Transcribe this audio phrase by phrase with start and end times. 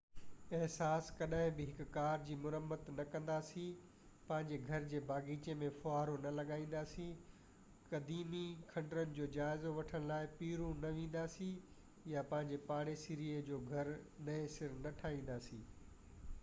[0.59, 3.75] اساس ڪڏهن بہ هڪ ڪار جي مرمت نہ ڪنداسين
[4.29, 7.13] پنهنجي گهر جي باغيچي ۾ ڦوهارو نہ لڳائينداسين
[7.91, 8.41] قديمي
[8.71, 11.83] کنڊرن جو جائزو وٺڻ لاءِ پيرو نہ وينداسين
[12.15, 13.95] يا پنهنجي پاڙيسري جو گهر
[14.31, 15.69] نئين سر نہ ٺاهينداسين